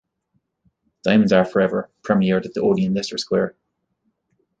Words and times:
"Diamonds 1.03 1.31
are 1.31 1.45
Forever" 1.45 1.91
premiered 2.01 2.47
at 2.47 2.55
the 2.55 2.61
Odeon 2.63 2.95
Leicester 2.95 3.19
Square. 3.19 3.55